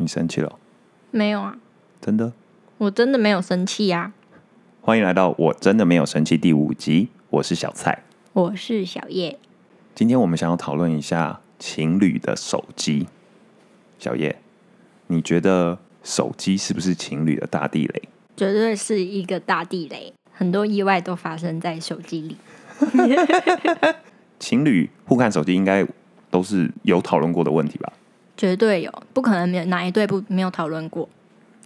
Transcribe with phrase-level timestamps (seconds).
[0.00, 0.58] 你生气了？
[1.10, 1.58] 没有啊，
[2.00, 2.32] 真的？
[2.78, 4.14] 我真的没有生气啊。
[4.80, 8.02] 欢迎来到我真的没有生气第五集，我是小蔡。
[8.32, 9.38] 我是小叶，
[9.94, 13.08] 今天我们想要讨论一下情侣的手机。
[13.98, 14.38] 小叶，
[15.08, 18.02] 你觉得手机是不是情侣的大地雷？
[18.38, 22.36] 绝对是一个大地雷，很多意外都发生在手机里。
[24.40, 25.86] 情侣互看手机应该
[26.30, 27.92] 都是有讨论过的问题吧？
[28.40, 31.06] 绝对有，不可能没有哪一对不没有讨论过。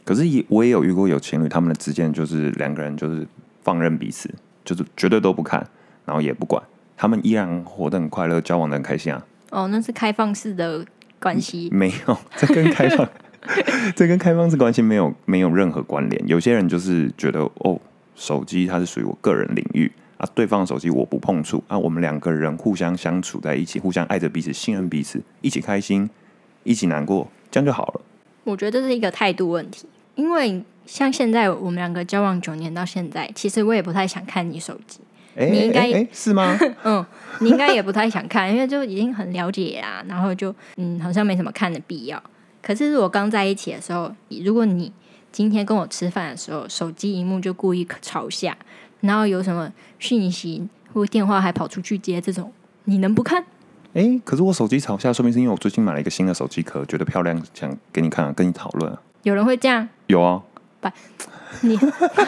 [0.05, 3.25] 可是也我也有遇过有情侣，他们的之间就是两个人就是
[3.63, 4.29] 放任彼此，
[4.65, 5.65] 就是绝对都不看，
[6.05, 6.61] 然后也不管，
[6.97, 9.25] 他们依然活得很快乐，交往的很开心啊。
[9.51, 10.85] 哦，那是开放式的
[11.21, 13.09] 关系， 没有，这跟开放，
[13.95, 16.27] 这跟开放式关系没有没有任何关联。
[16.27, 17.81] 有些人就是觉得哦，
[18.17, 26.11] 手机它是属于我个人领域啊，对方的手机我不碰触啊，我们两个人互相相处在一起，互相爱着彼此，信任彼此，一起开心，
[26.65, 28.01] 一起难过，这样就好了。
[28.43, 29.87] 我觉得这是一个态度问题。
[30.17, 35.01] 因为像现在我们两个交往九年到现在，其实我也不太想看你手机。
[35.37, 36.57] 哎你应该是吗？
[36.85, 37.05] 嗯，
[37.41, 42.23] 你应该也不太想看，因为就已经很了解啊，然后就嗯，好像没什么看的必要。
[42.63, 44.93] 可是如果刚在一起的时候，如果你
[45.33, 48.57] 今天跟我吃饭的时候，手机荧幕就故意朝下，
[49.01, 52.53] 然后有什么讯息或电话还跑出去接这种，
[52.85, 53.45] 你能不看？
[53.95, 59.01] 哎，可是我手机朝下，说明是因为我最近买了一个新的手机壳，觉得漂亮，想给你看、啊，跟你讨论啊。
[59.23, 59.89] 有人会这样？
[60.09, 60.43] 有啊，
[60.81, 60.89] 不
[61.61, 61.79] 你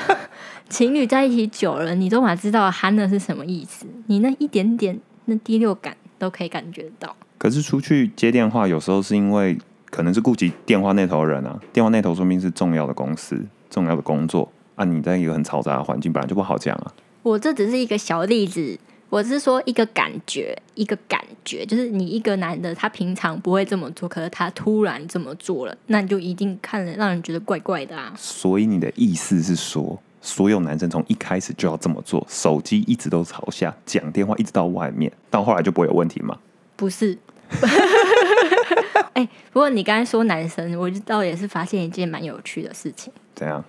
[0.70, 3.84] 情侣在一起久了，你都马知道憨的是什么意思？
[4.06, 7.17] 你那一点点那第六感都可以感觉到。
[7.37, 9.59] 可是出去接电话，有时候是因为
[9.91, 14.84] 可能是顾及电话那头的人啊，电话那头说明是重要的公司、重要的工作啊。
[14.84, 16.92] 你在一个很嘈杂的环境，本来就不好讲啊。
[17.25, 18.78] 我这只是一个小例子，
[19.09, 28.12] 我是说一个感觉，一个感觉，就是你一个男的，他平常不会这么做，可是他突然这么做了，那你就一定看了让人觉得怪怪的啊。
[28.17, 36.39] 所以你的意思是说，所有男生从一开始就要这么做，手机一直都朝下，讲电话一直到外面，到后来就不会有问题吗？
[36.75, 37.16] 不是。
[39.15, 43.65] 哎、不过你刚才说男生，我就倒也是发现一件蛮有趣的事情，怎样？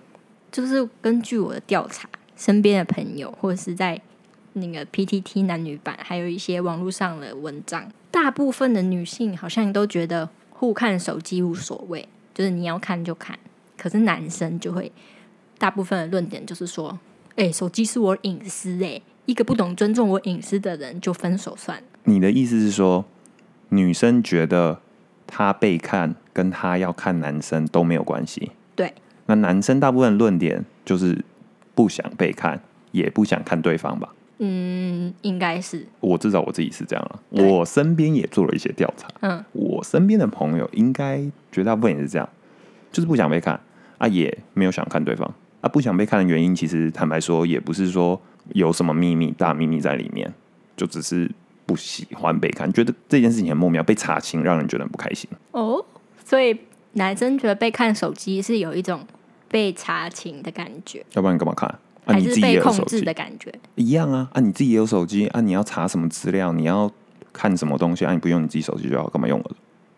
[0.50, 3.98] 就是根据我的调查，身边的朋友或者是在
[4.60, 13.38] 那个 PTT 男女版，还有一些网络上的文章，大部分的女性好像都觉得互看手机无所谓，就是你要看就看。
[13.76, 14.90] 可是男生就会，
[15.56, 16.98] 大部分的论点就是说，
[17.36, 21.84] 哎、手机是我隐私、哎，一个不懂尊重我隐私的人就分手算了。
[22.04, 23.04] 你的意思是说，
[23.68, 24.80] 女生觉得
[25.28, 28.50] 她被看跟她要看男生都没有关系？
[28.74, 28.92] 对，
[29.26, 31.24] 那男生大部分论点就是
[31.76, 32.60] 不想被看，
[32.90, 34.12] 也不想看对方吧？
[34.38, 37.20] 嗯，应该是，我至少我自己是这样了。
[37.34, 42.28] 对我身边也做了一些调查，嗯，我身边的朋友应该绝大部分也是这样，
[42.92, 43.60] 就是不想被看
[43.98, 45.28] 啊，也没有想看对方
[45.60, 45.68] 啊。
[45.68, 48.20] 不想被看的原因，其实坦白说，也不是说
[48.54, 50.32] 有什么秘密、大秘密在里面，
[50.76, 51.28] 就只是
[51.66, 55.28] 不喜欢被看，觉得这件事情很莫名，被查清，让人觉得很不开心。
[55.50, 55.84] 哦，
[56.24, 56.56] 所以
[56.92, 59.04] 男生觉得被看手机是有一种
[59.48, 61.78] 被查清的感觉，要不然你干嘛看？
[62.08, 63.52] 啊，还你自己也是被控有手机制的感觉？
[63.74, 66.90] 一样啊啊，你自己也有手机啊，你要查什么资料，你要
[67.32, 69.54] 看什么东西啊，你不用你自己手机就好，干嘛用我的？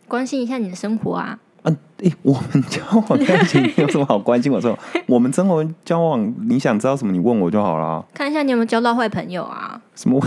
[0.08, 1.38] 关心一下你的生活啊！
[1.62, 4.76] 啊，诶、我们交往在一起有什么好关心我说？
[5.06, 8.04] 我们生活交往，你想知道什么，你问我就好了。
[8.12, 9.80] 看一下你有没有交到坏朋友啊！
[9.94, 10.20] 什么？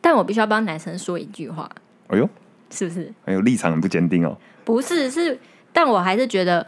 [0.00, 1.68] 但我必须要帮男生说一句话，
[2.08, 2.28] 哎呦，
[2.70, 3.12] 是不是？
[3.24, 4.36] 还有立场很不坚定哦。
[4.64, 5.38] 不是，是，
[5.72, 6.66] 但我还是觉得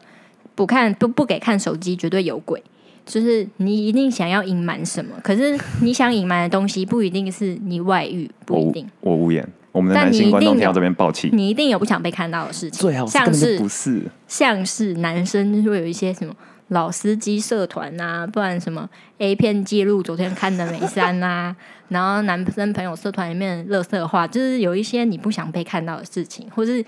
[0.55, 2.63] 不看不不给看手机绝对有鬼。
[3.07, 9.49] 就是你一定想要隐瞒什么，可是你想隐瞒的东西不一定是你外遇，不一定，我无言。
[9.73, 12.81] 我们的但男性你一定有观众听到这边爆气，你一定有不想被看到的事情。
[12.81, 14.03] 最好是像是不是。
[14.27, 16.35] 像是男生会有一些什么
[16.69, 21.55] 老司机社团啊，不然什么 A 片记录昨天看的美山啊，
[21.91, 26.83] 然后男生朋友社团里面的乐色话，就是有一些你不想被看到的事情，或是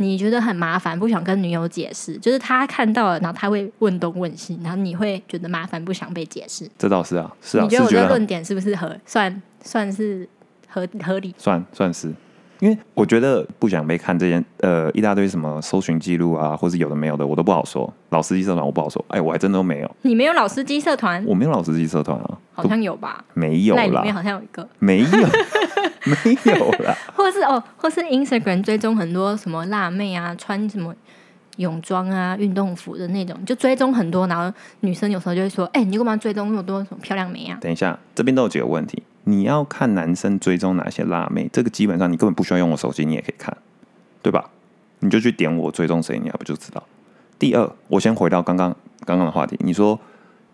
[0.00, 6.66] 你觉得很麻烦，不想跟女友解释，就是他看到了，然后他会问东问西，然后你会觉得麻烦，不想被解释。
[6.78, 10.26] 这倒是啊，是啊，你觉得我是觉得很的论点是不是合算算是
[10.68, 11.34] 合合理？
[11.36, 12.10] 算算是，
[12.60, 17.92] 因为我觉得不想被看这件呃一大堆什么搜寻记录啊，或是有的没有的，我都不好说。
[18.08, 21.22] 老司机社团我不好说，哎，我还真的都没有，你没有老司机社团？
[21.26, 23.22] 我没有老司机社团啊，好像有吧？
[23.34, 24.66] 没有啦那里面，好像有一个。
[24.78, 25.06] 没有，
[26.24, 26.96] 没有啦。
[27.14, 30.94] 或是哦，或是 Instagram 追踪很多什么辣妹啊，穿什么
[31.56, 34.26] 泳装啊、运动服的那种，就追踪很多。
[34.26, 39.02] 然后女生有时候就会说：“哎、你干嘛追踪那么多什么漂亮妹啊等一下，这边都有几个问题。
[39.24, 43.54] 你要看男生追踪哪些辣妹，这个基本上你根本不需要用我手机，你也可以看，
[44.22, 44.50] 对吧？
[45.00, 46.82] 你就去点我追踪谁，你要不就知道。
[47.38, 48.74] 第二，我先回到刚刚
[49.04, 49.98] 刚刚的话题，你说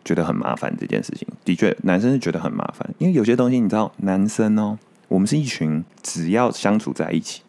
[0.04, 4.78] 觉得很麻烦这件事情，的确，男生是觉得很麻烦，因为有些东西你知道，男生哦，
[5.08, 7.42] 我们是一群只要相处在一起，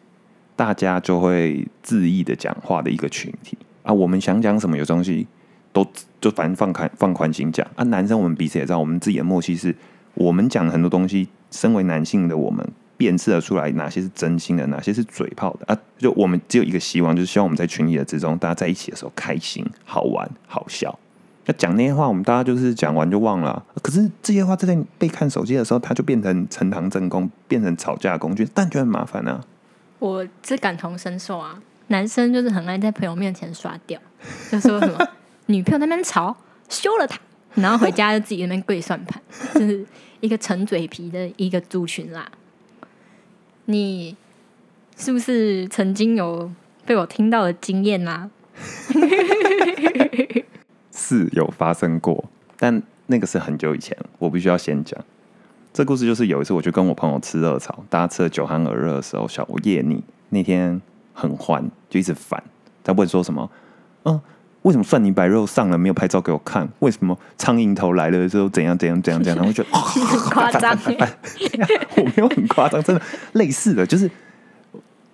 [0.56, 3.92] 大家就会恣意的讲话的一个群体啊。
[3.92, 5.26] 我们想讲什么，有东西
[5.72, 5.86] 都
[6.20, 7.84] 就反正放开放宽心讲啊。
[7.84, 9.74] 男生我们彼此也知道，我们自己的默契是，
[10.14, 12.66] 我们讲很多东西，身为男性的我们。
[12.96, 15.80] 辨识的出来哪些是真心的，哪些是嘴炮的啊？
[15.98, 20.98] 就我们只有一个希望，就是希望我们在群里的之中，大家在一起的时候开心、好玩、好笑。
[21.48, 23.64] 那讲那些话，我们大家就是讲完就忘了。
[23.80, 29.40] 可是这些话在被看手机的时候，它就变成呈堂证供，变成吵架工具，但就很麻烦啊。
[29.98, 33.98] 我是感同身受啊，男生就是很爱在朋友面前刷掉，
[34.50, 35.08] 就说什么
[35.46, 36.36] 女朋友那边吵，
[36.68, 37.18] 休了他，
[37.54, 39.22] 然后回家就自己那边跪算盘，
[39.54, 39.82] 就是
[40.20, 42.30] 一个陈嘴皮的一个族群啦。
[43.64, 44.14] 你
[44.98, 46.50] 是不是曾经有
[46.84, 48.28] 被我听到的经验啊？
[51.08, 52.22] 是有发生过，
[52.58, 55.02] 但那个是很久以前，我必须要先讲。
[55.72, 60.80] 这故事就是有一次，我就跟我朋友吃热炒，大家吃的酒酣耳热的时候，小夜腻那天
[61.14, 62.42] 很欢，就一直烦。
[62.84, 63.50] 他问说什么？
[64.04, 64.20] 嗯，
[64.62, 66.68] 为什么蒜泥白肉上了没有拍照给我看？
[66.80, 69.36] 为什么苍蝇头来了之后怎样怎样怎样怎样？
[69.38, 70.76] 然后就夸张。
[71.96, 73.00] 我没有很夸张，真的
[73.32, 74.10] 类似的就是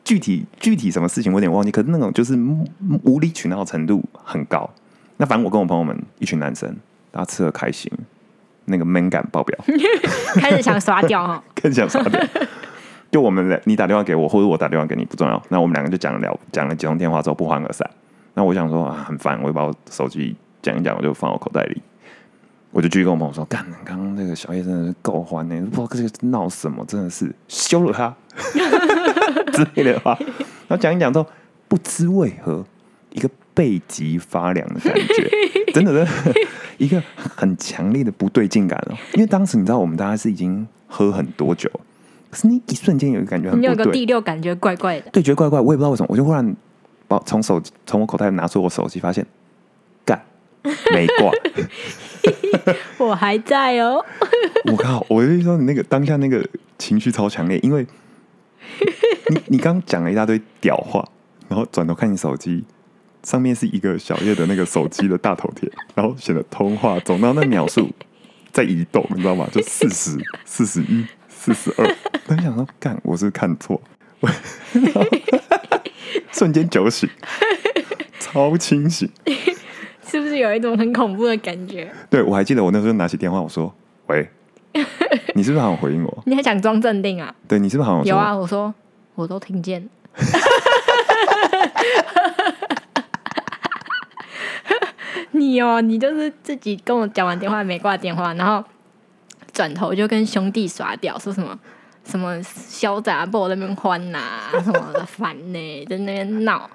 [0.03, 2.37] 具体具体什么事情我有点忘记，可是那种就是
[3.05, 4.69] 无理取闹程度很高。
[5.17, 6.69] 那反正我跟我朋友们一群男生，
[7.11, 7.91] 大家吃的开心，
[8.65, 9.59] 那个 man 感爆表，
[10.35, 12.21] 开始想刷掉哈， 开始想刷掉。
[13.11, 15.41] 就我们你打电话给我，或者我打电话给你不重要。
[15.49, 17.89] 那我们两个就讲了聊，讲了几通电话之后不欢而散。
[18.35, 21.81] 那我想说啊，很烦，我就把我手机讲一讲，我就放我口袋里。
[22.73, 28.13] 我就继续跟我朋友说：“干，刚刚那个小叶真的是够欢呢，不知道这个闹什么，真的是羞辱他
[29.53, 30.19] 之类的话。”
[30.67, 31.27] 然后讲一讲之后，
[31.69, 32.65] 不知为何，
[33.13, 35.31] 一个背脊发凉的感觉，
[35.73, 36.41] 真的，真的，
[36.79, 38.97] 一个很强烈的不对劲感哦。
[39.15, 41.71] 因为当时你知道，我们大家是已经喝很多酒，
[42.31, 46.55] 可是那一瞬间有一个感觉很你有个，第六感觉怪怪的，对，觉得怪怪，我也不知道为什么，我就忽然
[47.09, 49.25] 把从手从我口袋拿出我手机，发现
[50.05, 50.21] 干。
[50.93, 51.31] 没挂，
[52.97, 54.03] 我还在哦。
[54.73, 55.05] 我靠！
[55.11, 56.43] 我跟你说，你那个当下那个
[56.79, 57.87] 情绪超强烈，因为
[59.29, 61.07] 你你刚讲了一大堆屌话，
[61.49, 62.65] 然后转头看你手机，
[63.25, 67.91] 上面是一个小叶的那个手机的大头贴， 然后写的通话，总到那秒数
[68.53, 69.49] 在移动，你知道吗？
[69.51, 71.97] 就四十 四十一、四十二。
[72.27, 73.81] 我想说，干，我是看错，
[76.31, 77.09] 瞬间酒醒，
[78.21, 79.11] 超清醒。
[80.07, 81.91] 是不是有一种很恐怖的感觉？
[82.09, 83.75] 对，我还记得我那时候拿起电话，我说
[84.07, 84.29] ：“喂，
[85.35, 86.23] 你是不是好像回应我？
[86.27, 87.35] 你还想装镇定啊？
[87.49, 88.37] 对你是不是好像有啊？
[88.37, 88.73] 我说
[89.17, 89.89] 我都听见。
[95.39, 98.65] 你哦，你就是自己跟我讲完电话没挂电话，然后
[99.53, 101.59] 转头就跟兄弟耍屌，说什么
[102.05, 104.19] 什么潇洒不那边欢呐，
[104.63, 106.71] 什么的 烦呢，在那边闹。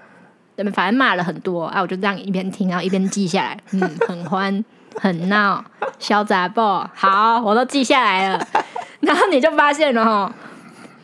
[0.56, 3.58] 那边反正骂了很多，啊，我就这样一边听，然后一边记下来。
[3.72, 4.66] 嗯，很欢，
[5.00, 5.64] 很闹，
[6.00, 6.86] 小杂报？
[6.94, 8.48] 好，我都记下来了。
[9.00, 10.30] 然后你就发现了哈，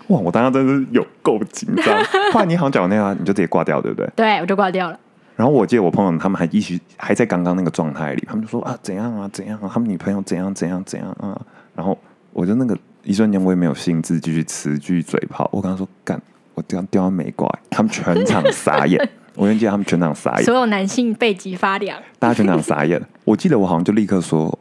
[0.07, 2.03] 哇，我当时真是有够紧张。
[2.33, 4.11] 后来你好像讲那样，你就直接挂掉，对不对？
[4.17, 4.99] 对，我就挂掉了。
[5.35, 11.39] 然后我记得我朋友他们还一起还在刚刚那个状态里，他们就说啊，怎样啊，怎样啊，他们女朋友怎样怎样怎样啊。
[11.75, 11.97] 然后
[12.31, 15.49] 我就那个一瞬间我也没有兴致继续持续嘴炮。
[15.51, 16.19] 我跟他说干，
[16.53, 19.09] 我掉掉完没挂，他们全场傻眼。
[19.35, 23.05] 我记得他们全场傻眼，所有男性背脊发凉，大家全场傻眼。
[23.25, 24.57] 我记得我好像就立刻说：“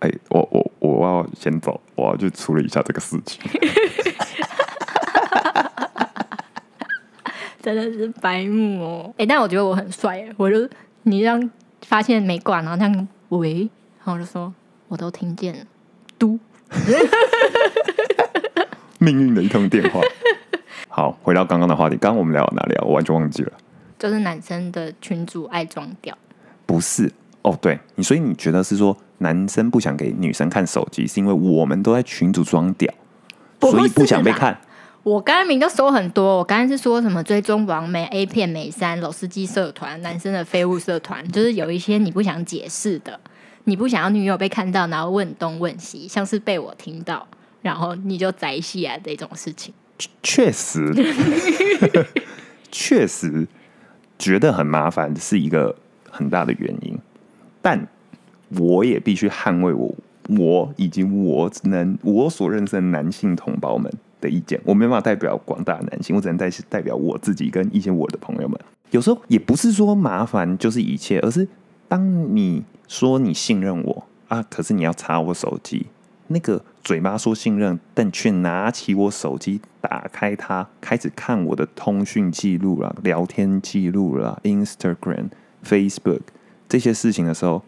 [0.00, 3.40] 哎，我我我要先走，我要去处理一下这个事情。
[7.66, 9.12] ”真的是白目哦！
[9.18, 10.56] 哎，但我觉得我很帅，我就
[11.02, 11.50] 你这样
[11.82, 13.68] 发现没挂，然后这样喂，
[13.98, 14.54] 然后我就说
[14.86, 15.58] 我都听见了，
[16.16, 16.38] 嘟，
[18.98, 20.00] 命运的一通电话。
[20.88, 22.84] 好，回到刚刚的话题，刚刚我们聊到哪里啊？
[22.86, 23.52] 我完全忘记了。
[23.98, 26.16] 就是男生的群主爱装屌，
[26.66, 27.58] 不是哦？
[27.60, 32.94] 对你，所以你觉得是说男生不想给女生看手机，是因为我们都在群主装屌，
[33.60, 34.56] 所以不想被看。
[35.06, 43.20] 我刚才明都说很多，我刚才是说什么追踪王美 A 片美三老司机社团男生的废物社团，就是有一些你不想解释的，
[43.66, 47.24] 你不想要女友被看到，然后问东问西，像是被我听到，
[47.62, 49.72] 然后你就宅戏啊这种事情。
[50.24, 50.92] 确实，
[52.72, 53.46] 确实。
[54.18, 55.76] 觉得很麻烦是一个
[56.10, 56.98] 很大的原因，
[57.62, 57.86] 但
[58.58, 59.94] 我也必须捍卫我
[60.30, 68.58] 我以及我能我所认识的男性同胞们的意见，我没办法代表广大男性，我只能代代表我自己跟一些我的朋友们。
[68.90, 71.46] 有时候也不是说麻烦就是一切，而是
[71.88, 75.86] 当你说你信任我啊，可是你要查我手机，
[76.28, 85.30] 那个嘴巴说信任，但却拿起我手机，打开它，开始看我的通讯记录了、聊天记录了、Instagram、
[85.64, 86.22] Facebook
[86.68, 87.62] 这些事情的时候，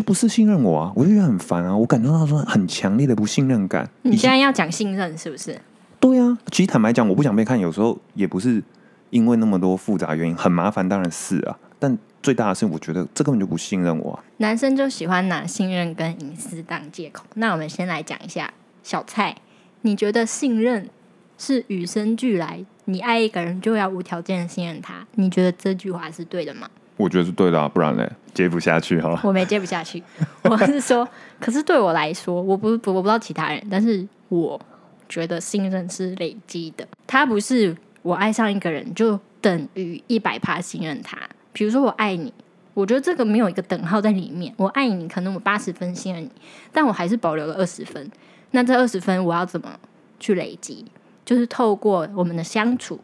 [0.00, 3.86] 就不是信任我啊，我就觉得很烦啊，我感受到说很强烈的不信任感。
[4.00, 5.60] 你现在要讲信任是不是？
[6.00, 8.62] 对啊，其实坦白讲，我不想被看，有时候也不是
[9.10, 11.58] 因为那么多复杂原因，很麻烦，当然是啊。
[11.78, 14.24] 但最大的是，我觉得这根本就不信任我、啊。
[14.38, 17.26] 男生就喜欢拿信任跟隐私当借口。
[17.34, 18.50] 那我们先来讲一下
[18.82, 19.36] 小蔡，
[19.82, 20.88] 你觉得信任
[21.36, 22.64] 是与生俱来？
[22.86, 25.06] 你爱一个人就要无条件的信任他？
[25.16, 26.70] 你觉得这句话是对的吗？
[27.00, 29.18] 我觉得是对的、啊，不然嘞接不下去哈。
[29.24, 30.02] 我没接不下去，
[30.44, 31.08] 我是说，
[31.40, 34.60] 可是对我来说，我不我不知道其他人，但是我
[35.08, 41.18] 觉得信任是累积的，他不是我爱上一个人就等于一百趴信任他。
[41.52, 42.32] 比如说我爱你，
[42.74, 44.54] 我觉得这个没有一个等号在里面。
[44.56, 46.30] 我爱你，可能我八十分信任你，
[46.72, 48.10] 但我还是保留了二十分。
[48.52, 49.68] 那这二十分我要怎么
[50.18, 50.84] 去累积？
[51.24, 53.00] 就是透过我们的相处，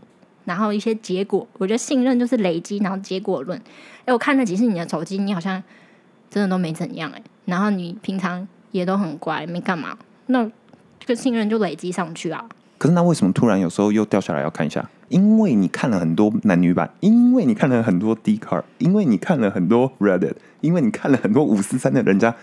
[0.47, 1.47] 然后一些结果。
[1.59, 3.61] 我觉得信任就是累积，然后结果论。
[4.07, 5.62] 哎，我看了几次你的手机，你好像
[6.31, 9.99] 真的都没怎样哎、然后你平常也都很乖，没干嘛，
[10.29, 10.45] 那
[10.99, 12.43] 这个信任就累积上去啊。
[12.79, 14.88] 可是那为什么突然有时候又掉下来要看一下？
[15.09, 22.35] 因为你看了很多男女版，因为你看了很多 D card，因为你看了很多 Reddit，因为你看了很多五四三的人家，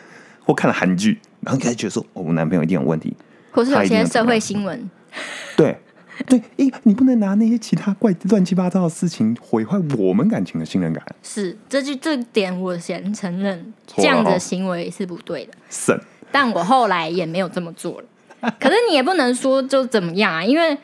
[0.46, 3.16] 或看了韩剧，然后你开始觉得说，哦，我男朋友一定有问题。
[3.52, 4.90] 或是有一些社会新闻，
[5.56, 5.78] 对
[6.28, 11.04] 对，因你不能拿那些其他怪乱七八糟的事情毁坏我们感情的信任感。
[11.22, 15.54] 是这就这点我先承认，这样的哦行为是不对的。
[15.70, 16.00] 是
[16.32, 18.54] 但我后来也没有这么做了。
[18.60, 20.78] 可是你也不能说就怎么样啊，因为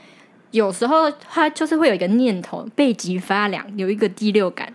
[0.52, 4.72] 有时候他就是会有一个念头，背脊发凉，有一个第六感，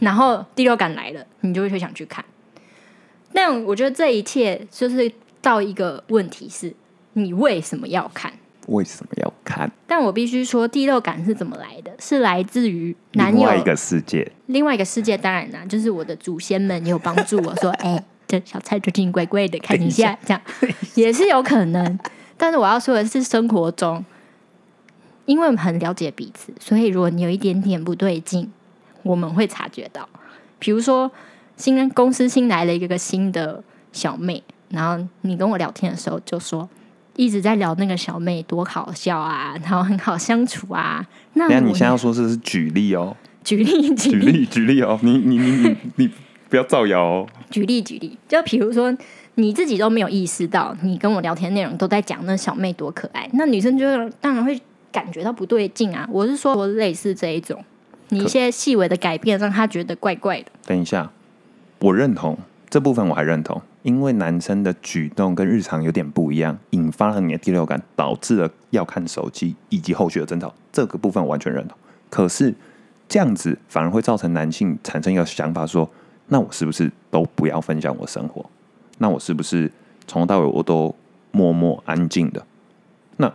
[0.00, 2.24] 然后第六感来了，你就会想去看。
[3.32, 6.74] 但我觉得这一切就是到一个问题是，
[7.14, 8.32] 你为什么要看？
[8.68, 11.92] 为什么要看但我必须说，第六感是怎么来的？
[11.98, 14.32] 是来自于男友另外一个世界？
[14.46, 20.40] 另外一个世界，当然啦，就是我的祖先们也有帮助我说， 哎、这小蔡最近怪怪的，看一下， 这样
[20.94, 21.98] 也是有可能。
[22.36, 24.04] 但是我要说的是，生活中，
[25.26, 28.50] 因为我们很了解彼此，所以如果你有一点点不对劲，
[29.02, 30.08] 我们会察觉到。
[30.58, 31.10] 比如说，
[31.56, 36.68] 新公司新来了一个新的小妹，然后你跟我聊天的时候就说。
[37.16, 41.06] 一直在聊那个小妹多好笑啊，然后很好相处啊。
[41.34, 46.10] 那你现在要说这是举例哦，举例举举例举例哦，你你你你 你
[46.48, 47.26] 不要造谣哦。
[47.50, 48.96] 举例举例，就比如说
[49.36, 54.60] 你自己都没有意识到，你跟我聊天内容都在讲那小妹多可爱，那女生就会当然会
[54.92, 56.08] 感觉到不对劲啊。
[56.10, 57.64] 我是说类似这一种，
[58.10, 60.46] 你一些细微的改变让她觉得怪怪的。
[60.66, 61.10] 等一下，
[61.80, 62.38] 我认同
[62.70, 71.76] 这部分，我还认同，因为男生的举动跟日常有点不一样，引发了你的第六感，导致了要看手机以及后续的争吵，这个部分完全认同。
[72.08, 72.54] 可是
[73.06, 75.88] 这样子反而会造成男性产生一个想法说，
[76.28, 78.44] 那我是不是都不要分享我生活？
[78.96, 79.70] 那我是不是
[80.06, 80.94] 从头到尾我都
[81.30, 82.46] 默默安静的？
[83.18, 83.30] 那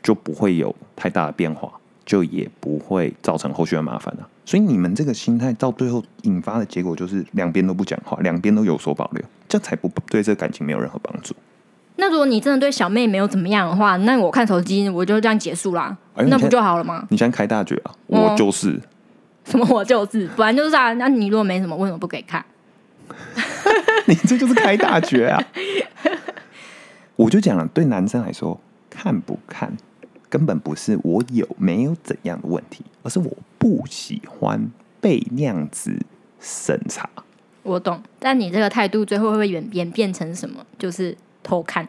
[0.00, 1.72] 就不会有太大的变化，
[2.04, 11.34] 就也不会造成后续的麻烦了、所以你们这个心态到最后引发的结果就是两边都不讲话，两边都有所保留，这样才不对这个感情没有任何帮助。
[11.96, 17.06] 那如果你真的对小妹没有怎么样的话，那我看手机我就这样结束啦，那不就好了吗？
[17.10, 17.94] 你现在开大绝啊！
[18.08, 18.80] 嗯我就是，
[19.44, 20.92] 什么我就是， 不然就是啊。
[20.94, 22.44] 那你如果没什么，为什么不给看？
[24.06, 25.42] 你这就是开大绝啊！
[27.16, 28.60] 我就讲了，对男生来说，
[28.90, 29.72] 看不看
[30.28, 33.30] 根本不是我有没有怎样的问题，而是我
[33.64, 35.96] 不喜欢被那样子
[36.38, 37.08] 审查。
[37.62, 40.66] 我懂，但你这个态度最后会不会演演变成什么？
[40.78, 41.88] 就是偷看。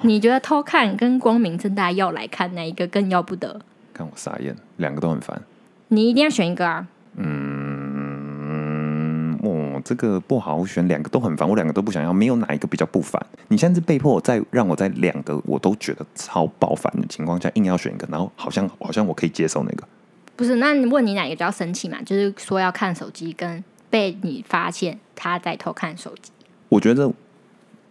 [0.00, 3.60] 你觉得偷看跟光明正大要来看哪一个更要不得？
[3.94, 5.40] 看我傻眼，两个都很烦。
[5.86, 6.88] 你一定要选一个啊！
[7.14, 13.24] 嗯，哦，这个不好选，两个都很烦，我两个都不想要，没有哪一个比较不烦。
[13.46, 19.86] 你现在是被迫我在让我在两个我都觉得超爆烦的情况下，硬要选一个，然后好像好像我可以接受那个。
[20.36, 22.00] 不是，那你问你哪个比较生气嘛？
[22.02, 26.30] 就是说要看手机，跟被你发现他在偷看手机。
[26.68, 27.10] 我觉得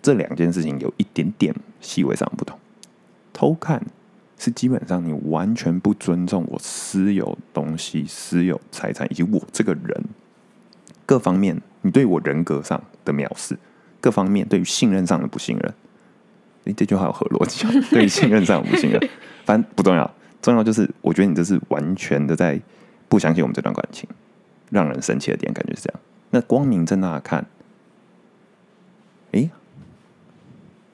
[0.02, 2.60] 这两件事情有一点点细微上不同。
[3.34, 3.84] 偷看
[4.38, 10.04] 是基本上你完全不尊重我私有东西、私有财产以及我这个人
[11.06, 13.58] 各方面，你对我人格上的藐视，
[14.00, 15.74] 各方面对于信任上的不信任，
[16.66, 19.10] 诶，这句话有何逻辑，对于信任上不信任，
[19.46, 20.14] 反正不重要，
[20.46, 22.60] 重要就是我觉得你这是完全的在
[23.10, 24.08] 不相信我们这段感情，
[24.70, 26.00] 让人生气的点感觉是这样。
[26.30, 27.46] 那光明正大的看，
[29.32, 29.50] 诶，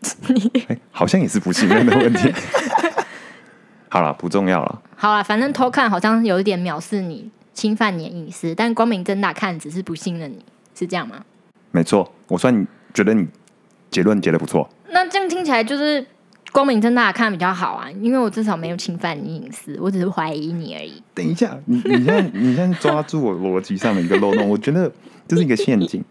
[0.68, 2.34] 诶好像也是不信任的问题。
[3.90, 4.82] 好了，不重要了。
[4.96, 11.26] 好了，反正偷看好像有一点藐视你、侵犯你的隐私，但光明正大看只是不信任你，是这样吗？
[11.72, 13.28] 没错，我算觉得你
[13.90, 14.70] 结论结的不错。
[14.90, 16.06] 那这样听起来就是
[16.52, 21.02] 光明正大的看比较好啊，因为我至少没有侵犯你隐私，我只是怀疑你而已。
[21.14, 24.92] 等一下，你你先你先抓住我逻辑上的一个漏洞，我觉得
[25.28, 26.04] 这是一个陷阱。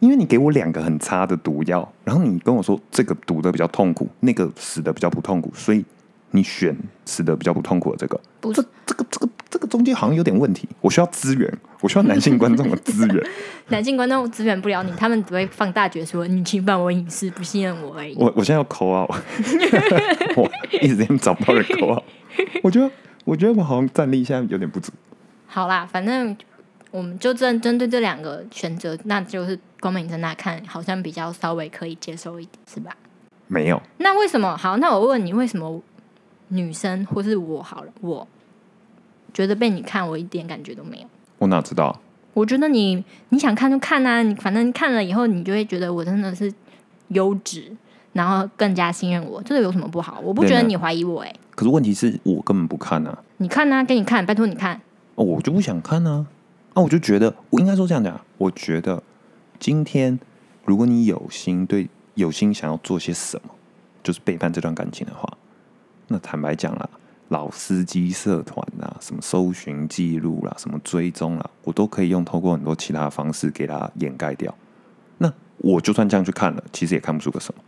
[0.00, 5.84] 因为你给我两个很差的毒药，然后你跟我说这个毒的比较痛苦，那个死的比较不痛苦，所以
[6.32, 8.20] 你选死的比较不痛苦的这个。
[8.40, 13.26] 不这这个这个这个中间好像有点问题，我需要资源，我需要男性观众的资源。
[13.68, 18.14] 男性观众支援不了你，他们只会放大觉说你侵犯我隐私，不信任我而已。
[18.16, 19.06] 我我现在要扣啊，
[20.36, 22.02] 我一时间找不到人扣啊。
[22.62, 22.90] 我觉得
[23.24, 24.92] 我觉得我好像战力现在有点不足。
[25.46, 26.36] 好啦，反正
[26.90, 32.90] 我们就针针对这两个选择，那就是光明正大看，好像比较稍微可以接受一点，是吧？
[33.46, 34.56] 没有，那为什么？
[34.56, 35.82] 好，那我问你，为什么
[36.50, 38.28] 女生或是我好了，我
[39.32, 41.06] 觉得被你看，我一点感觉都没有。
[41.38, 41.98] 我哪知道？
[42.32, 46.52] 我觉得你你想看就看啊，你反正看了以后，你就会觉得我真的是
[47.08, 47.72] 优质，
[48.12, 50.20] 然后更加信任我，这个有什么不好？
[50.20, 53.18] 我不觉得你怀疑我、欸，可是问题是我根本不看啊。
[53.38, 54.80] 你看啊，给你看，拜托你看，
[55.16, 56.26] 哦，我就不想看啊。
[56.74, 59.02] 啊，我就觉得，我应该说这样讲，我觉得
[59.58, 60.18] 今天
[60.64, 63.50] 如果你有心对有心想要做些什么，
[64.04, 65.28] 就是背叛这段感情的话，
[66.12, 66.88] 那坦白讲啦，
[67.28, 74.52] 老司机社团啦，什么搜寻记录啦，什么追踪啦，我都可以用透过很多其他的方式给它掩盖掉。
[75.18, 77.62] 那我就算这样去看了，其实也看不出个什么。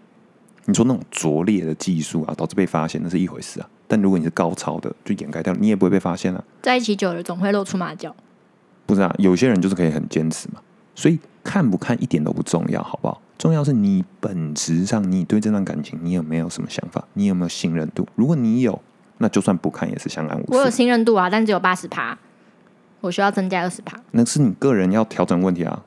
[0.64, 6.42] 你说那种拙劣的技术啊，导致被发现那是一回事啊，但如果你是高超的，就掩盖掉，你也不会被发现啊。
[6.62, 8.14] 在一起久了总会露出马脚。
[8.86, 10.60] 不是啊，有些人就是可以很坚持嘛，
[10.96, 13.22] 所以看不看一点都不重要，好不好？
[13.38, 18.06] 重要是你本质上你对这段感情你有没有什么想法，你有没有信任度？
[18.14, 18.80] 如果你有，
[19.18, 20.70] 那就算不看也是相安无事我有。
[20.70, 22.16] 信任度啊，但只有八十趴，
[23.00, 23.98] 我需要增加二十趴。
[24.12, 25.82] 那是你个人要调整问题啊。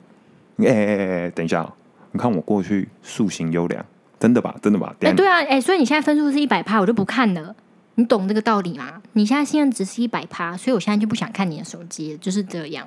[0.58, 1.72] 哎哎哎哎，等一下哦，
[2.12, 3.84] 你看我过去塑形优良，
[4.18, 4.54] 真的吧？
[4.62, 4.94] 真的吧？
[5.00, 7.54] 哎、对啊，哎、所以你现在分数是一百趴，我就不看了。
[7.96, 9.00] 你懂这个道理吗？
[9.14, 12.86] 你现在信任值是一百趴，所以我现在就不想看你的手机，就是这样。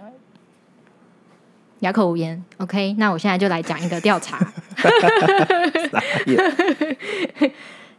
[1.79, 2.43] 哑口无言。
[2.57, 4.39] OK，那我现在就来讲一个调查。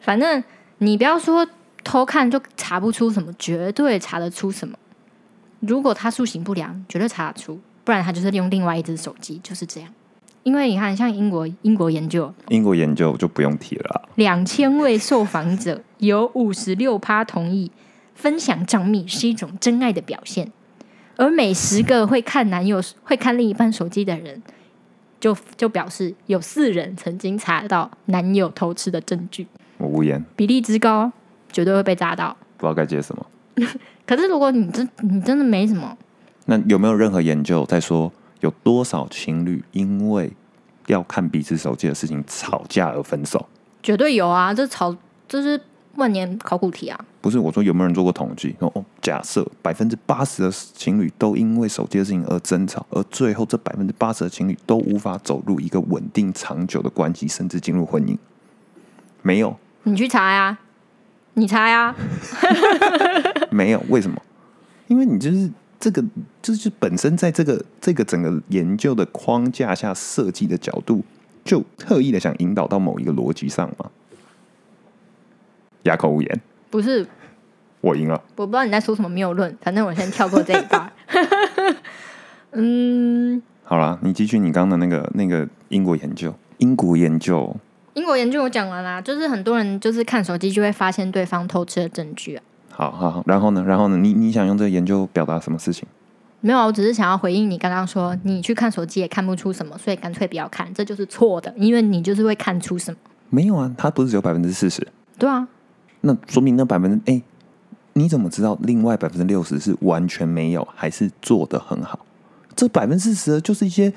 [0.00, 0.42] 反正
[0.78, 1.46] 你不要说
[1.84, 4.76] 偷看就查不出什么，绝对查得出什么。
[5.60, 9.92] 如果他塑形不良，绝对查得出，不然他就是用另外一只手机，就是这样。
[10.42, 14.08] 因为你看，像英国英国研究，英国研究就不用提了啦。
[14.14, 17.70] 两千位受访者有五十六趴同意
[18.14, 20.50] 分享账密是一种真爱的表现，
[21.20, 24.42] 而每十个会看男友会看另一半手机的人，
[25.20, 31.12] 就就表示有四人曾经查到男友偷吃的证据，我无言，比例之高，
[31.52, 32.34] 绝对会被扎到。
[32.56, 33.26] 不知道该接什么。
[34.06, 35.94] 可是如果你真你真的没什么，
[36.46, 40.32] 那有没有任何研究在说有多少情侣因为
[40.86, 43.46] 要看彼此手机的事情吵架而分手？
[43.82, 44.54] 绝对有啊！
[44.54, 44.96] 这吵
[45.28, 45.60] 就是
[45.96, 46.98] 万年考古题啊！
[47.20, 48.54] 不是我说有没有人做过统计？
[48.58, 58.16] 说哦，假设百分之八十的情侣都因为手机的事情而争吵，而最后这百分之八十的情侣都无法走入一个稳定长久的关系，甚至进入婚姻。
[59.22, 60.58] 没有，你去查呀，
[61.34, 61.94] 你查呀，
[63.50, 64.16] 没有，为什么？
[64.86, 66.02] 因为你就是这个，
[66.40, 71.04] 就是本身在这个这个整个研究的框架下设计的角度，
[71.44, 73.90] 就特意的想引导到某一个逻辑上嘛。
[75.84, 76.40] 哑口无言，
[76.70, 77.06] 不是
[77.80, 78.20] 我赢了。
[78.36, 80.92] 我不知道你在说什么谬论，反正我先跳过这一段。
[82.52, 87.56] 嗯，好啦，你继续你刚刚的那个那个英国研究，英国研究
[87.94, 92.42] 英国研究我讲完啦，就是很多人就是看手机就会发现对方偷吃的证据啊。
[92.70, 93.62] 好好好，然后呢？
[93.66, 93.96] 然后呢？
[93.96, 95.86] 你你想用这个研究表达什么事情？
[96.40, 102.96] 没有啊，我只是想要回应你刚刚说，你去看手机也看不出什么，所以干脆不要看，这就是错的，因为你就是会看出什么。
[103.28, 104.86] 没有啊，它不是只有百分之四十，
[105.18, 105.46] 对啊，
[106.02, 107.22] 那说明那百分之哎，
[107.92, 111.98] 你怎么知道另外百分之六十是完全没有，还是做的很好？
[112.56, 113.92] 这百分之四十就是一些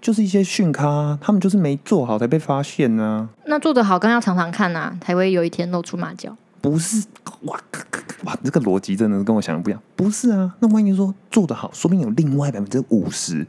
[0.00, 6.36] 就是一些训咖、啊，他们就是没做好才被发现呢、那做的好，更要常常看呐、才会有一天露出马脚。
[6.60, 7.04] 不是
[7.42, 7.60] 哇
[8.24, 9.80] 哇，这个逻辑真的跟我想的不一样。
[9.94, 13.46] 不是啊，那万一说做的好，说不定有另外百分之五十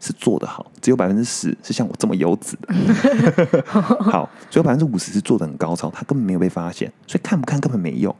[0.00, 3.62] 是做的好，只有百分之十是像我这么优质的。
[3.66, 8.14] 好，只有百分之五十是做的很高超，他根本没有被发现，所以看不看根本没用。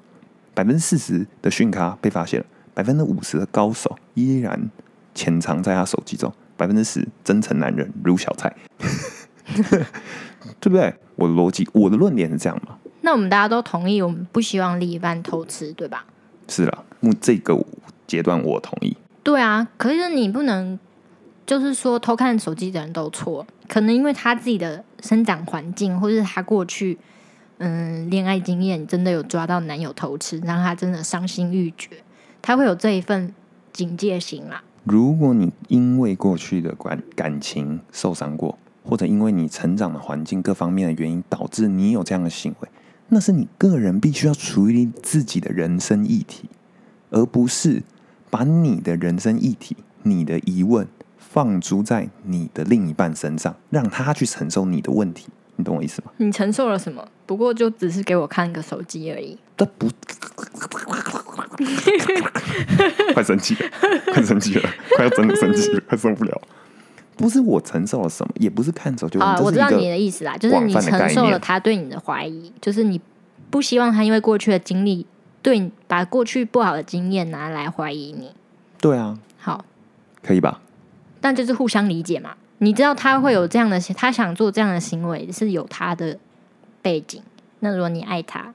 [0.55, 4.71] 百分之四十的讯咖被发现了，百分之五十的高手依然
[5.15, 8.55] 潜藏在他手机中，百分之十真诚男人如小菜，
[10.59, 10.95] 对不对？
[11.15, 12.77] 我的逻辑，我的论点是这样嘛？
[13.03, 16.05] 那我们大家都同意，我们不希望另一半偷吃，对吧？
[16.49, 17.57] 是啦，目这个
[18.07, 18.97] 阶段我同意。
[19.23, 20.79] 对啊，可是你不能，
[21.47, 26.99] 就是说偷看手机的人都错，可能因为他自己的生长环境，或是他过去
[27.59, 31.91] 嗯恋爱经验，真的有抓到男友偷吃，让他真的伤心欲绝，
[32.43, 33.33] 他会有这一份
[33.73, 34.63] 警戒心啦。
[34.83, 42.69] 如果你因为过去的感感情受伤过，或者因为你成长的环境各方面的原因，导致你有这样的行为，
[43.09, 46.49] 那是你个人必须要处理自己的人生议题，
[47.11, 47.83] 而不是
[48.31, 50.87] 把你的人生议题、你的疑问
[51.37, 55.27] 放诸在你的另一半身上，让他去承受你的问题。
[55.57, 56.11] 你懂我意思吗？
[56.17, 57.07] 你承受了什么？
[57.27, 59.37] 不过就只是给我看个手机而已。
[59.55, 59.87] 这不，
[63.13, 63.71] 快生气了，
[64.15, 64.63] 快生气了，
[64.97, 66.41] 快要真的生气了，快受不了。
[67.19, 72.99] 不是我承受了什么，也不是看手就啊，我知道你的意思啦，就是你承受了他对你的怀疑，就是你
[73.51, 75.05] 不希望他因为过去的经历，
[75.43, 78.31] 对你把过去不好的经验拿来怀疑你。
[78.81, 79.67] 对啊，好，
[80.23, 80.63] 可以吧？
[81.21, 82.31] 但就是互相理解嘛。
[82.59, 86.19] 你知道他会有这样的，他想做这样的行为是有他的
[86.81, 87.23] 背景。
[87.61, 88.53] 那如果你爱他，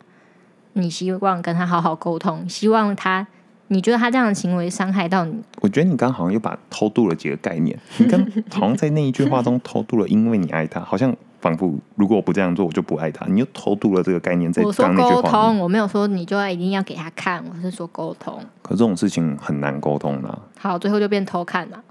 [0.73, 3.27] 你希望跟他好好沟通，希望他，
[3.67, 8.19] 你觉得他这样的行为伤害到你，我觉得你刚刚好像又把偷渡了几个概念，你刚
[8.51, 15.23] 好像在那一句话中偷渡了， 因为你爱他，好像仿佛如果我不这样做，我就不爱他，你又偷渡了这个概念在我说刚刚那句话里。
[15.23, 18.39] 沟通，我没有说你就要一定要给他看，我是说沟通。
[18.61, 21.83] 可这种事情很难沟通的啊、好，最后就变偷看了，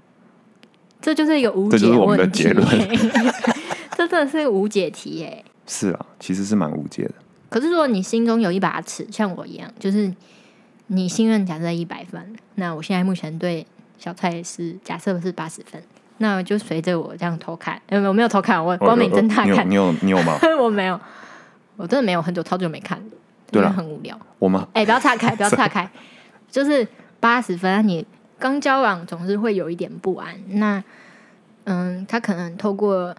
[1.01, 2.67] 这就是一个无解这就是我们的问题、结论
[3.97, 5.43] 这真的是个无解题耶。
[5.67, 7.13] 是啊，其实是蛮无解的。
[7.49, 10.13] 可是如果你心中有一把尺，像我一样，就是
[10.87, 13.65] 你信任假设一百分，那我现在目前对
[13.97, 15.81] 小蔡是假设是八十分，
[16.17, 20.37] 那我就随着我这样偷看，呃，我没有偷看，我光明正大看，你有你有吗？
[20.59, 20.99] 我没有，
[21.77, 23.11] 我真的没有，很久超久没看，因为
[23.51, 24.17] 对了很无聊。
[24.39, 24.67] 我吗？
[24.73, 25.89] 哎、不要岔开，不要岔开，
[26.49, 26.87] 就是
[27.19, 28.05] 八十分，你
[28.41, 30.35] 刚交往总是会有一点不安。
[30.47, 30.83] 那
[31.65, 33.15] 嗯，他可能透过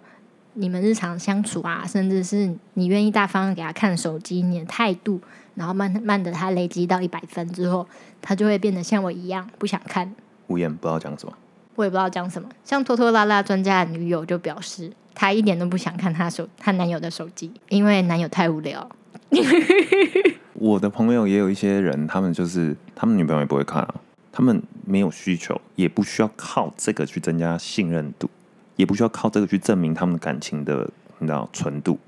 [0.54, 5.20] 你们日常相处啊，甚至是你愿意大方给他看手机，你的态度，
[5.54, 7.86] 然后慢慢的他累积到一百分之后，
[8.20, 10.12] 他就会变得像我一样不想看。
[10.48, 11.32] 无言不知道讲什么。
[11.76, 18.86] 我也不知道讲什么，像拖拖拉拉专家的女友就表示，她一点都不想看她手她男友的手机，因为男友太无聊。
[20.52, 23.94] 我的朋友也有一些人，他们就是他们女朋友也不会看啊，
[24.32, 28.30] 他们没有需求，也不需要靠这个去增加信任度，
[28.76, 31.98] 也不需要靠这个去证明他们感情的你知道纯度，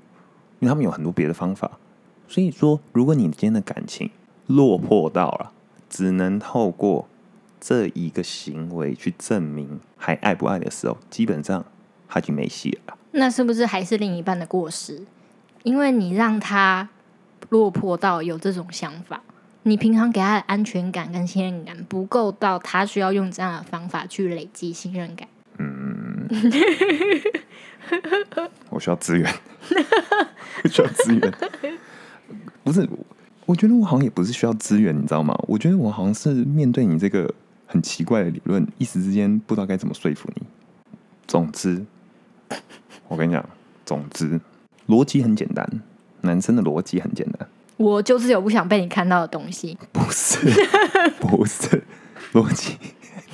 [0.59, 1.71] 因为他们有很多别的方法。
[2.27, 4.09] 所以说，如果你今天的感情
[4.47, 5.51] 落魄到了
[5.87, 7.07] 只能透过
[7.61, 11.63] 这一个行为去证明还爱不爱的时候，基本上
[12.07, 12.97] 他已经没戏了。
[13.11, 15.05] 那是不是还是另一半的过失？
[15.63, 16.89] 因为你让他
[17.49, 19.21] 落魄到有这种想法，
[19.67, 25.27] 你平常给他的安全感跟信任感不够到，他需要用这样的方法去累积信任感。
[25.57, 26.27] 嗯
[28.69, 29.27] 我需要资源，
[30.63, 31.33] 我 需要资源。
[32.63, 32.87] 不是，
[33.47, 35.35] 我觉得我好像也不是需要资源，你知道吗？
[35.47, 37.33] 我觉得我好像是面对你这个
[37.65, 40.43] 很奇怪的理论，一时之间不知道该怎么说服你。
[41.25, 41.83] 总之，
[43.07, 43.43] 我跟你讲，
[43.83, 44.39] 总之
[44.87, 45.67] 逻辑很简单，
[46.21, 49.77] 男生的逻辑很简单，我就是有不想被你看到的东西。
[49.91, 50.37] 不是，
[51.19, 51.83] 不是
[52.33, 52.77] 逻辑，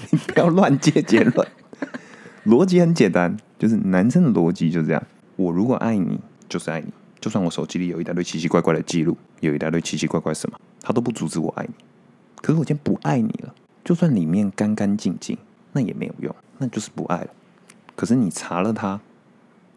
[0.10, 1.48] 你不要乱接结论。
[2.46, 5.04] 逻辑很简单，就是男生的逻辑就是这样：
[5.36, 11.74] 我如果爱你，就是爱你，就算我手机里有一大堆奇奇怪怪的记录，有一大堆奇奇怪怪什么，他都不阻止我爱你。
[12.42, 15.38] 可是我今天不爱你了，就算里面干干净净，
[15.74, 17.28] 那也没有用，那就是不爱了。
[17.96, 19.00] 可是你查了他，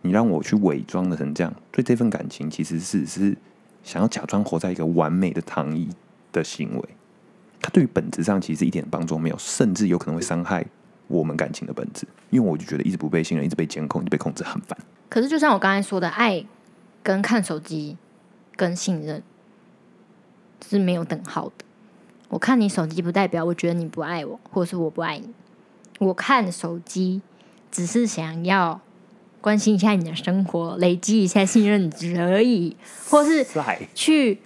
[0.01, 3.37] 你让我去伪装的成这样，对这份感情其实是是
[3.85, 5.89] 想要假装活在一个完美的糖衣
[6.33, 6.89] 的行为。
[7.63, 10.67] 它对于本质上其实一点帮助没有，甚至有可能会伤害
[11.07, 12.07] 我们感情的本质。
[12.31, 14.77] 因为我就觉得一直不被信任，一直被监控，一直被控制，很烦。
[15.09, 16.45] 可是就像我刚才说的，爱
[17.03, 17.97] 跟看手机
[18.57, 19.23] 跟信任
[20.69, 21.65] 是没有等号的。
[22.29, 25.33] 我看你手机不代表我觉得你不爱我，或者是我不爱你。
[26.01, 27.23] 我看手机
[27.71, 28.81] 只是想要
[29.45, 32.75] 关心一下你的生活，累积一下信任值而已，
[33.11, 33.47] 或是
[33.95, 34.41] 去，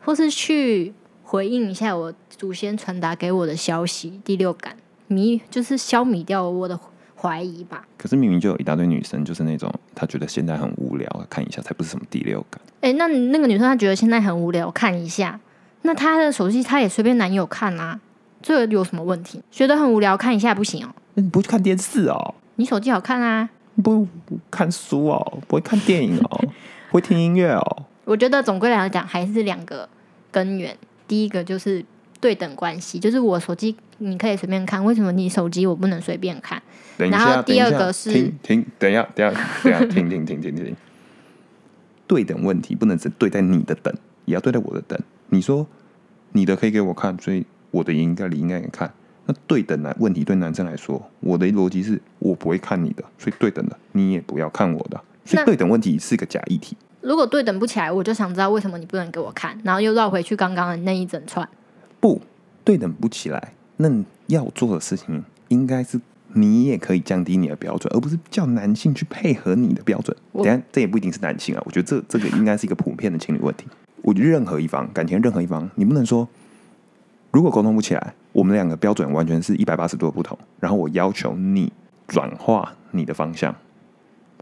[0.00, 4.22] 或是去回应一下我祖先传达给我的消息。
[4.24, 4.74] 第六感
[5.08, 6.80] 迷就是消弭掉我的
[7.14, 7.86] 怀疑吧。
[7.98, 12.58] 可是明明就有一大堆女生，就是那种她觉得现在很无聊，看一下才不是什么第六感。
[12.80, 15.38] 哎、那那个女生她觉得现在很无聊，看一下，
[15.82, 18.00] 那她的手机她也随便男友看啊，
[18.40, 19.42] 这有什么问题？
[19.50, 20.94] 觉得很无聊，看一下不行哦。
[21.12, 22.34] 那你不会去看电视哦？
[22.56, 24.06] 你手机好看啊，你不
[24.50, 25.38] 看书哦？
[25.46, 26.40] 不会看电影哦？
[26.90, 27.86] 不会听音乐哦？
[28.04, 29.88] 我觉得总归来讲还是两个
[30.30, 30.76] 根源。
[31.06, 31.84] 第一个就是
[32.20, 36.60] 对等关系，就是我手机你可以随便看，为什么你手机我不能随便看？
[36.98, 40.76] 等一下，然后第二个是停停，等一下，等一下，等一下， 停停停停停。
[42.06, 43.94] 对等问题不能只对待你的等，
[44.26, 44.98] 也要对待我的等。
[45.30, 45.66] 你说
[46.32, 48.92] 你的可以给我看，所以我的也应该你应该也看。
[49.26, 55.00] 那对等的问题对男生来说，我的逻辑是我不会看你的，所以对等的你也不要看我的。
[55.24, 56.76] 所以那对等问题是个假议题。
[57.00, 61.48] 如果对等不起来，我就想知道为什么你不能给我看，然后又绕回去刚刚的那一整串。
[62.00, 62.20] 不
[62.64, 63.88] 对等不起来，那
[64.26, 66.00] 要做的事情应该是
[66.32, 70.16] 你也可以降低你的标准，而不是叫男性去配合你的标准。
[70.32, 73.66] 等下这也不一定是男性啊，我觉得这这个应该是一个普遍的情侣问题。
[74.02, 76.28] 我觉得任何一方感情任何一方，你不能说
[77.32, 81.72] 如果沟通不起来，我们两个标准完全是一百八十度的不同，然后我要求你
[82.06, 83.54] 转化你的方向，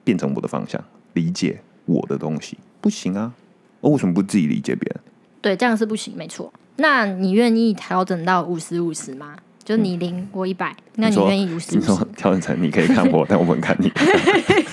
[0.02, 3.32] 变成我的方向，理解我的东西，不行啊！
[3.80, 5.00] 我为什么不自己理解别人？
[5.40, 6.52] 对，这样是不行，没错。
[6.76, 9.36] 那你愿意调整到五十五十吗？
[9.62, 11.96] 就你零、我一百，那你说愿意五十你说？
[12.16, 13.88] 调整成你可以看我，但我不能看你。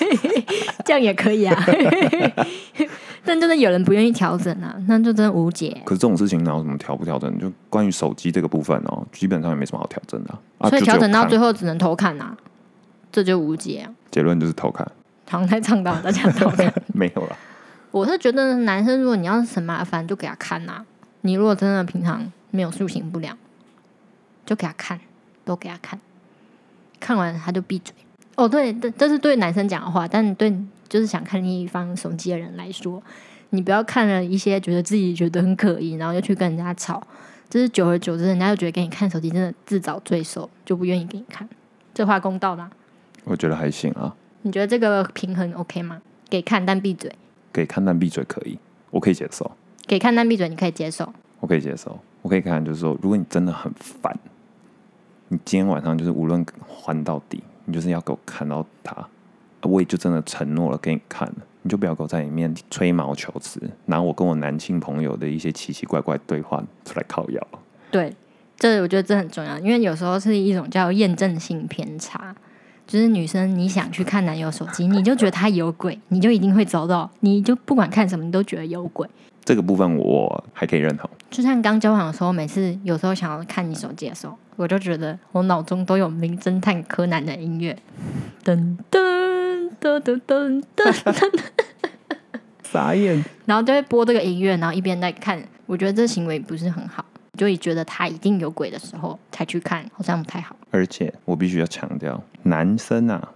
[0.84, 1.54] 这样也可以啊。
[3.28, 5.68] 但真的有人不愿意调整啊，那就真的无解。
[5.84, 7.38] 可是这种事情哪有什么调不调整？
[7.38, 10.40] 就关于手机这个部分哦，基本上也没什么好调整的啊。
[10.56, 12.34] 啊所以调整到最后只能偷看啊，
[13.12, 13.92] 这就无解啊。
[14.10, 14.90] 结论就是偷看，
[15.26, 16.72] 常在倡导大家偷看。
[16.94, 17.36] 没有了。
[17.90, 20.84] 我是觉得男生如果你要是很麻烦，就给他看呐、
[21.20, 23.36] 你如果真的平常没有塑形不良，
[24.46, 24.98] 就给他看，
[25.44, 26.00] 都给他看，
[26.98, 27.94] 看完他就闭嘴。
[28.36, 30.54] 哦，对，这这是对男生讲的话，但对
[30.88, 33.02] 就是想看另一方手机的人来说，
[33.50, 37.02] 你不要看了一些觉得自己觉得很可疑，然后又去跟人家吵，
[37.48, 41.48] 就是久而久之，人家就觉得给你看手机真的自找罪受，就不愿意给你看。
[41.94, 42.70] 这话公道吗？
[43.24, 46.00] 我觉得还行啊，你觉得这个平衡 OK 吗？
[46.30, 47.12] 给看但闭嘴，
[47.52, 48.58] 可以看但闭嘴可以，
[48.90, 49.50] 我可以接受，
[49.86, 51.12] 给看但闭嘴，你可以接受。
[51.40, 54.14] 我可以接受，我可以看，就是说，如果你真的很烦，
[55.28, 59.08] 你今天晚上就是无论还到底，你就是要给我看到他，啊
[59.62, 67.46] 我也就真的承诺了给你看了，你就不要给我在里面吹毛求疵，拿我跟我男性朋友的一些奇奇怪怪对话出来靠腰。
[67.90, 68.14] 对，
[68.56, 72.34] 这我觉得这很重要，因为有时候是一种叫验证性偏差，
[72.86, 79.08] 就是女生你想去看男友手机，你就觉得他有鬼，你就一定会找到，你就不管看什么，你都觉得有鬼。
[79.44, 81.08] 这个部分我还可以认同。
[81.30, 87.74] 就像刚交往的时候，每次有时候想要看你手机的时候，我就觉得我脑中都有名侦探柯南的音乐，
[88.44, 89.27] 噔噔
[89.80, 91.40] 噔噔噔噔，
[92.62, 93.24] 傻眼。
[93.46, 95.42] 然后就会播这个音乐，然后一边在看。
[95.66, 97.04] 我觉得这行为不是很好，
[97.36, 100.56] 就会觉得他一定有鬼的时候才去看，好像不太好。
[100.70, 103.28] 而且我必须要强调，男生啊，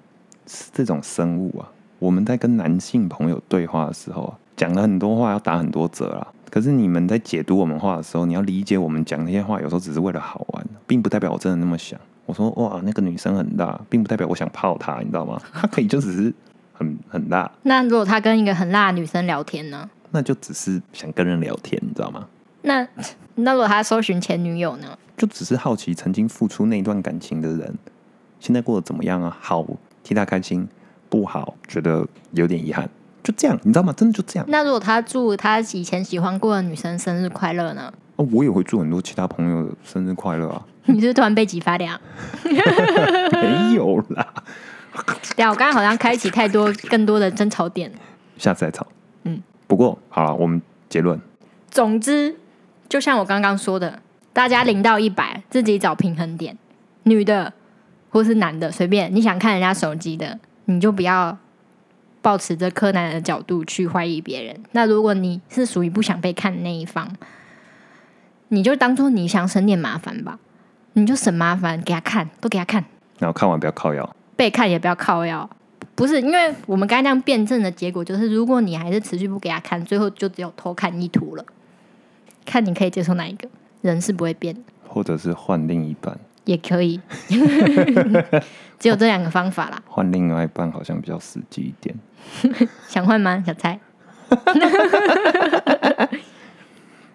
[0.47, 1.69] 是这种生物啊，
[1.99, 6.27] 我们在跟男性朋友对话的时候啊，讲了很多话，要打很多折啦。
[6.51, 11.99] 可是你们在解读我们话的时候，你要理解我们讲那些话，有时候只是为了好玩，并不代表我真的那么想。
[12.33, 15.39] 我说哇，那个女生很大，并不代表我想泡她，你知道吗？
[15.53, 16.33] 她可以就只是
[16.73, 19.89] 很很大， 那如果他跟一个很辣的女生聊天呢？
[20.13, 22.27] 那就只是想跟人聊天，你知道吗？
[22.63, 22.87] 那
[23.35, 24.97] 那如果他搜寻前女友呢？
[25.17, 27.75] 就只是好奇曾经付出那段感情的人，
[28.41, 29.37] 现在过得怎么样啊？
[29.41, 29.67] 好，
[30.03, 30.65] 替他开心；
[31.11, 32.89] 不好，觉得有点遗憾。
[33.23, 33.93] 就这样，你知道吗？
[33.93, 34.47] 真的就这样。
[34.49, 37.93] 那如果他祝他以前喜欢过的女生生日快乐呢？
[38.17, 40.67] 哦，我也会祝很多其他朋友生日快乐啊。
[40.87, 42.01] 你是突然背脊发凉？
[42.45, 44.27] 没有啦，
[45.37, 47.93] 对啊，我刚刚好像开启太多更多的争吵点。
[48.37, 48.87] 下次再吵。
[49.25, 51.21] 嗯，不过好了，我们结论，
[51.71, 52.37] 总之，
[52.89, 54.01] 就像我刚刚说的，
[54.33, 56.59] 大家零到一百，自己找平衡点。
[57.05, 57.53] 女的
[58.11, 61.39] 或是男的，随便你想看人家手机的，你就不要
[62.21, 64.61] 抱持着柯南的角度去怀疑别人。
[64.73, 67.09] 那如果你是属于不想被看的那一方，
[68.49, 70.39] 你就当做你想省点麻烦吧，
[70.95, 72.85] 你就省麻烦，给他看，都给他看，
[73.19, 74.17] 然后看完不要靠腰。
[74.37, 75.49] 被看也不要靠腰。
[75.95, 81.45] 不是，因为我们刚才那样辩证的结果就是，如果你还是持续不给他看，最后就只有偷看意图了。
[82.45, 83.49] 看你可以接受哪一个，
[83.83, 87.01] 人是不会变的，或者是换另一半，也可以，
[88.81, 89.81] 只有这两个方法啦。
[89.87, 91.95] 换另外一半好像比较实际一点。
[92.89, 93.79] 想换吗，小蔡？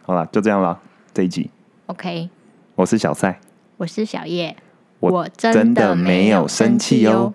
[0.04, 0.80] 好了，就这样了。
[1.14, 1.50] 这一集
[1.88, 2.30] ，OK，
[2.76, 3.40] 我是小蔡，
[3.78, 4.56] 我是小叶，
[5.00, 7.34] 我我真的的没有生气哦。